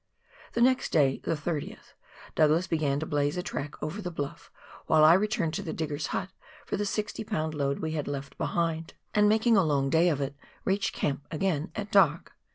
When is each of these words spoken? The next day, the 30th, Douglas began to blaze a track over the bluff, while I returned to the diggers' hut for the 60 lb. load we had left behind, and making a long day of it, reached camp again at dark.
The 0.53 0.61
next 0.61 0.91
day, 0.91 1.21
the 1.25 1.35
30th, 1.35 1.93
Douglas 2.33 2.65
began 2.65 2.99
to 3.01 3.05
blaze 3.05 3.37
a 3.37 3.43
track 3.43 3.75
over 3.83 4.01
the 4.01 4.09
bluff, 4.09 4.51
while 4.87 5.03
I 5.03 5.13
returned 5.13 5.53
to 5.53 5.61
the 5.61 5.73
diggers' 5.73 6.07
hut 6.07 6.29
for 6.65 6.75
the 6.75 6.87
60 6.87 7.23
lb. 7.25 7.53
load 7.53 7.81
we 7.81 7.91
had 7.91 8.07
left 8.07 8.35
behind, 8.39 8.95
and 9.13 9.29
making 9.29 9.55
a 9.57 9.63
long 9.63 9.91
day 9.91 10.09
of 10.09 10.19
it, 10.19 10.35
reached 10.65 10.95
camp 10.95 11.27
again 11.29 11.71
at 11.75 11.91
dark. 11.91 12.33